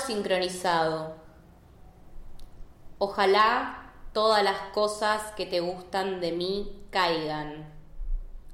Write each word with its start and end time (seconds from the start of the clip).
sincronizado. 0.00 1.14
Ojalá 2.96 3.92
todas 4.14 4.42
las 4.42 4.58
cosas 4.72 5.32
que 5.32 5.44
te 5.44 5.60
gustan 5.60 6.22
de 6.22 6.32
mí 6.32 6.86
caigan, 6.90 7.70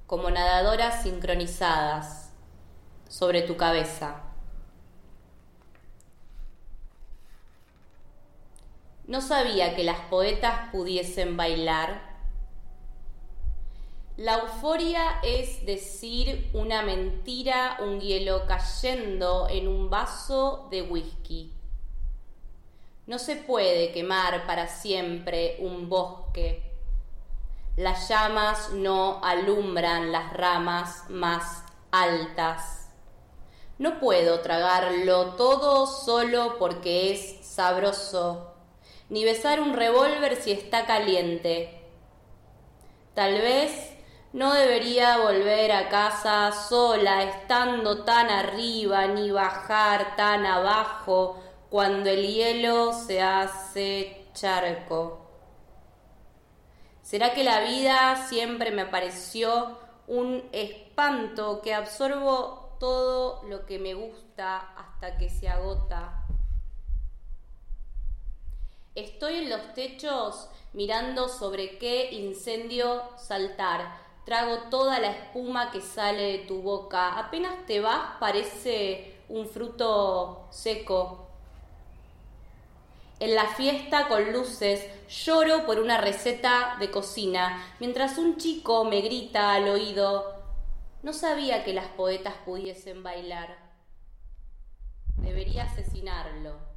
como 0.08 0.28
nadadoras 0.30 1.04
sincronizadas, 1.04 2.32
sobre 3.08 3.42
tu 3.42 3.56
cabeza. 3.56 4.22
No 9.06 9.20
sabía 9.20 9.76
que 9.76 9.84
las 9.84 10.00
poetas 10.10 10.68
pudiesen 10.72 11.36
bailar 11.36 12.13
la 14.16 14.34
euforia 14.34 15.18
es 15.24 15.66
decir 15.66 16.48
una 16.54 16.82
mentira, 16.82 17.78
un 17.80 18.00
hielo 18.00 18.46
cayendo 18.46 19.48
en 19.50 19.66
un 19.66 19.90
vaso 19.90 20.68
de 20.70 20.82
whisky. 20.82 21.52
No 23.06 23.18
se 23.18 23.34
puede 23.34 23.90
quemar 23.90 24.46
para 24.46 24.68
siempre 24.68 25.56
un 25.58 25.88
bosque. 25.88 26.62
Las 27.76 28.08
llamas 28.08 28.70
no 28.72 29.20
alumbran 29.24 30.12
las 30.12 30.32
ramas 30.32 31.10
más 31.10 31.64
altas. 31.90 32.88
No 33.78 33.98
puedo 33.98 34.40
tragarlo 34.40 35.34
todo 35.34 35.88
solo 35.88 36.56
porque 36.60 37.12
es 37.12 37.44
sabroso, 37.44 38.54
ni 39.08 39.24
besar 39.24 39.60
un 39.60 39.74
revólver 39.74 40.40
si 40.40 40.52
está 40.52 40.86
caliente. 40.86 41.80
Tal 43.14 43.34
vez 43.34 43.94
no 44.34 44.52
debería 44.52 45.18
volver 45.18 45.70
a 45.70 45.88
casa 45.88 46.50
sola, 46.50 47.22
estando 47.22 48.02
tan 48.02 48.28
arriba, 48.28 49.06
ni 49.06 49.30
bajar 49.30 50.16
tan 50.16 50.44
abajo 50.44 51.40
cuando 51.70 52.10
el 52.10 52.26
hielo 52.26 52.92
se 52.92 53.22
hace 53.22 54.26
charco. 54.34 55.30
¿Será 57.00 57.32
que 57.32 57.44
la 57.44 57.60
vida 57.60 58.26
siempre 58.26 58.72
me 58.72 58.86
pareció 58.86 59.78
un 60.08 60.42
espanto 60.50 61.62
que 61.62 61.72
absorbo 61.72 62.76
todo 62.80 63.44
lo 63.44 63.64
que 63.66 63.78
me 63.78 63.94
gusta 63.94 64.58
hasta 64.76 65.16
que 65.16 65.30
se 65.30 65.48
agota? 65.48 66.24
Estoy 68.96 69.34
en 69.34 69.50
los 69.50 69.74
techos 69.74 70.48
mirando 70.72 71.28
sobre 71.28 71.78
qué 71.78 72.10
incendio 72.10 73.00
saltar 73.16 74.03
Trago 74.24 74.56
toda 74.70 75.00
la 75.00 75.10
espuma 75.10 75.70
que 75.70 75.80
sale 75.80 76.22
de 76.22 76.38
tu 76.46 76.62
boca. 76.62 77.18
Apenas 77.18 77.66
te 77.66 77.80
vas 77.80 78.16
parece 78.18 79.14
un 79.28 79.46
fruto 79.46 80.46
seco. 80.50 81.28
En 83.20 83.34
la 83.34 83.46
fiesta 83.48 84.08
con 84.08 84.32
luces 84.32 84.84
lloro 85.08 85.66
por 85.66 85.78
una 85.78 85.98
receta 85.98 86.76
de 86.80 86.90
cocina, 86.90 87.74
mientras 87.80 88.18
un 88.18 88.36
chico 88.38 88.84
me 88.84 89.02
grita 89.02 89.52
al 89.52 89.68
oído, 89.68 90.34
no 91.02 91.12
sabía 91.12 91.64
que 91.64 91.74
las 91.74 91.86
poetas 91.88 92.34
pudiesen 92.44 93.02
bailar. 93.02 93.56
Debería 95.16 95.64
asesinarlo 95.64 96.73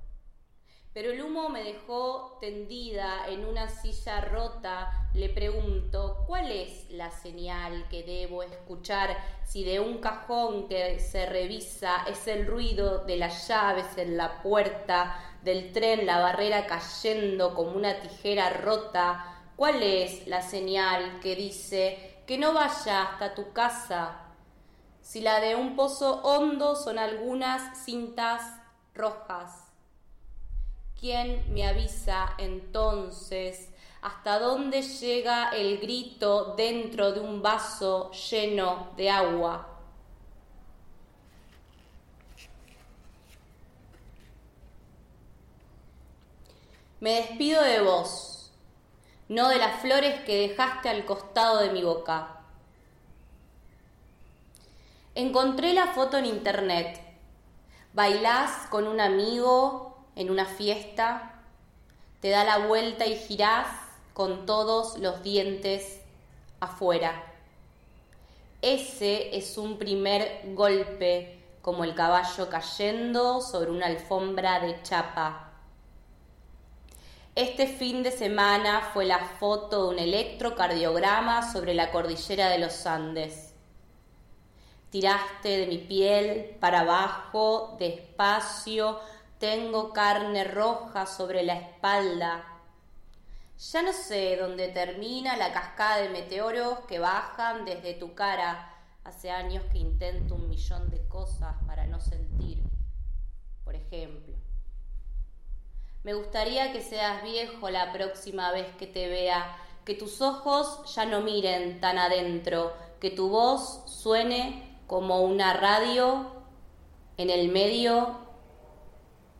pero 0.97 1.11
el 1.11 1.21
humo 1.21 1.47
me 1.49 1.63
dejó 1.63 2.39
tendida 2.41 3.27
en 3.27 3.45
una 3.45 3.69
silla 3.69 4.19
rota. 4.19 4.91
Le 5.13 5.29
pregunto, 5.29 6.23
¿cuál 6.25 6.49
es 6.51 6.89
la 6.89 7.11
señal 7.11 7.87
que 7.87 8.01
debo 8.01 8.41
escuchar 8.41 9.15
si 9.45 9.63
de 9.63 9.79
un 9.79 9.99
cajón 9.99 10.67
que 10.67 10.99
se 10.99 11.27
revisa 11.27 12.03
es 12.07 12.27
el 12.27 12.47
ruido 12.47 13.05
de 13.05 13.17
las 13.17 13.47
llaves 13.47 13.85
en 13.97 14.17
la 14.17 14.41
puerta, 14.41 15.23
del 15.43 15.71
tren, 15.71 16.07
la 16.07 16.17
barrera 16.17 16.65
cayendo 16.65 17.53
como 17.53 17.73
una 17.73 17.99
tijera 17.99 18.49
rota? 18.49 19.51
¿Cuál 19.55 19.83
es 19.83 20.25
la 20.25 20.41
señal 20.41 21.19
que 21.19 21.35
dice 21.35 22.23
que 22.25 22.39
no 22.39 22.53
vaya 22.53 23.03
hasta 23.03 23.35
tu 23.35 23.53
casa? 23.53 24.33
Si 25.01 25.21
la 25.21 25.41
de 25.41 25.53
un 25.53 25.75
pozo 25.75 26.23
hondo 26.23 26.75
son 26.75 26.97
algunas 26.97 27.85
cintas 27.85 28.41
rojas. 28.95 29.66
¿Quién 30.99 31.53
me 31.53 31.67
avisa 31.67 32.33
entonces 32.39 33.69
hasta 34.01 34.39
dónde 34.39 34.81
llega 34.81 35.49
el 35.49 35.77
grito 35.77 36.55
dentro 36.55 37.11
de 37.11 37.19
un 37.19 37.43
vaso 37.43 38.09
lleno 38.11 38.89
de 38.97 39.11
agua? 39.11 39.67
Me 46.99 47.13
despido 47.13 47.61
de 47.61 47.79
vos, 47.81 48.51
no 49.29 49.49
de 49.49 49.59
las 49.59 49.79
flores 49.81 50.21
que 50.21 50.47
dejaste 50.47 50.89
al 50.89 51.05
costado 51.05 51.59
de 51.59 51.69
mi 51.69 51.83
boca. 51.83 52.39
Encontré 55.13 55.73
la 55.73 55.93
foto 55.93 56.17
en 56.17 56.25
internet. 56.25 56.99
Bailás 57.93 58.65
con 58.71 58.87
un 58.87 58.99
amigo 58.99 59.86
en 60.17 60.29
una 60.31 60.45
fiesta, 60.45 61.41
te 62.21 62.29
da 62.29 62.43
la 62.43 62.67
vuelta 62.67 63.05
y 63.05 63.15
girás 63.15 63.67
con 64.13 64.45
todos 64.45 64.97
los 64.97 65.21
dientes 65.21 66.01
afuera. 66.59 67.23
Ese 68.61 69.37
es 69.37 69.57
un 69.57 69.77
primer 69.77 70.41
golpe, 70.55 71.39
como 71.61 71.83
el 71.83 71.93
caballo 71.93 72.49
cayendo 72.49 73.41
sobre 73.41 73.69
una 73.69 73.85
alfombra 73.85 74.59
de 74.59 74.81
chapa. 74.81 75.51
Este 77.35 77.67
fin 77.67 78.01
de 78.01 78.09
semana 78.09 78.89
fue 78.93 79.05
la 79.05 79.19
foto 79.19 79.83
de 79.83 79.89
un 79.89 79.99
electrocardiograma 79.99 81.51
sobre 81.51 81.75
la 81.75 81.91
cordillera 81.91 82.49
de 82.49 82.57
los 82.57 82.87
Andes. 82.87 83.53
Tiraste 84.89 85.49
de 85.59 85.67
mi 85.67 85.77
piel 85.77 86.57
para 86.59 86.79
abajo, 86.79 87.75
despacio, 87.77 88.99
tengo 89.39 89.93
carne 89.93 90.43
roja 90.43 91.05
sobre 91.05 91.43
la 91.43 91.55
espalda. 91.55 92.43
Ya 93.57 93.81
no 93.81 93.93
sé 93.93 94.37
dónde 94.37 94.67
termina 94.69 95.35
la 95.37 95.51
cascada 95.51 95.97
de 95.97 96.09
meteoros 96.09 96.79
que 96.87 96.99
bajan 96.99 97.65
desde 97.65 97.93
tu 97.93 98.13
cara. 98.15 98.73
Hace 99.03 99.31
años 99.31 99.63
que 99.71 99.77
intento 99.77 100.35
un 100.35 100.49
millón 100.49 100.89
de 100.89 101.07
cosas 101.07 101.55
para 101.65 101.85
no 101.85 101.99
sentir. 101.99 102.61
Por 103.63 103.75
ejemplo, 103.75 104.35
me 106.03 106.13
gustaría 106.13 106.71
que 106.71 106.81
seas 106.81 107.23
viejo 107.23 107.69
la 107.69 107.91
próxima 107.93 108.51
vez 108.51 108.67
que 108.77 108.87
te 108.87 109.07
vea, 109.07 109.57
que 109.85 109.93
tus 109.93 110.21
ojos 110.21 110.93
ya 110.93 111.05
no 111.05 111.21
miren 111.21 111.79
tan 111.79 111.97
adentro, 111.97 112.73
que 112.99 113.11
tu 113.11 113.29
voz 113.29 113.83
suene 113.85 114.77
como 114.87 115.21
una 115.21 115.53
radio 115.53 116.31
en 117.17 117.29
el 117.29 117.49
medio 117.49 118.26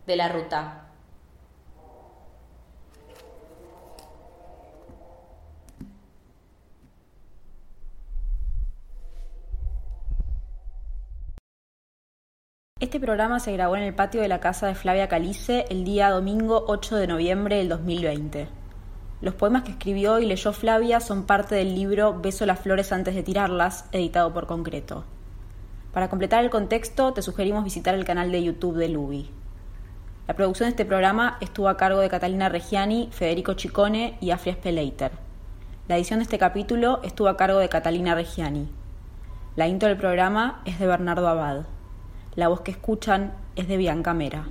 de 0.07 0.15
la 0.15 0.29
ruta. 0.29 0.85
Este 12.79 12.99
programa 12.99 13.39
se 13.41 13.51
grabó 13.51 13.75
en 13.75 13.83
el 13.83 13.93
patio 13.93 14.21
de 14.21 14.29
la 14.29 14.39
casa 14.39 14.67
de 14.67 14.75
Flavia 14.75 15.09
Calice 15.09 15.65
el 15.69 15.83
día 15.83 16.09
domingo 16.09 16.63
8 16.67 16.95
de 16.95 17.07
noviembre 17.07 17.57
del 17.57 17.69
2020. 17.69 18.47
Los 19.19 19.33
poemas 19.33 19.63
que 19.63 19.71
escribió 19.71 20.19
y 20.19 20.25
leyó 20.25 20.53
Flavia 20.53 21.01
son 21.01 21.25
parte 21.25 21.55
del 21.55 21.75
libro 21.75 22.21
Beso 22.21 22.45
las 22.45 22.59
flores 22.59 22.93
antes 22.93 23.13
de 23.13 23.23
tirarlas, 23.23 23.85
editado 23.91 24.31
por 24.33 24.47
Concreto. 24.47 25.03
Para 25.91 26.09
completar 26.09 26.45
el 26.45 26.51
contexto, 26.51 27.11
te 27.13 27.23
sugerimos 27.23 27.63
visitar 27.63 27.95
el 27.95 28.05
canal 28.05 28.31
de 28.31 28.43
YouTube 28.43 28.77
de 28.77 28.89
Lubi. 28.89 29.31
La 30.27 30.35
producción 30.35 30.67
de 30.67 30.71
este 30.71 30.83
programa 30.83 31.37
estuvo 31.39 31.69
a 31.69 31.77
cargo 31.77 32.01
de 32.01 32.09
Catalina 32.09 32.49
Reggiani, 32.49 33.07
Federico 33.13 33.53
Chicone 33.53 34.17
y 34.19 34.31
Afrias 34.31 34.57
Speleiter. 34.57 35.11
La 35.87 35.95
edición 35.95 36.19
de 36.19 36.23
este 36.23 36.37
capítulo 36.37 36.99
estuvo 37.03 37.29
a 37.29 37.37
cargo 37.37 37.59
de 37.59 37.69
Catalina 37.69 38.13
Reggiani. 38.13 38.67
La 39.55 39.69
intro 39.69 39.87
del 39.87 39.97
programa 39.97 40.61
es 40.65 40.79
de 40.79 40.85
Bernardo 40.85 41.29
Abad. 41.29 41.61
La 42.35 42.49
voz 42.49 42.59
que 42.59 42.71
escuchan 42.71 43.35
es 43.55 43.69
de 43.69 43.77
Bianca 43.77 44.13
Mera. 44.13 44.43